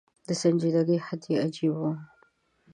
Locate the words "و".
1.91-1.93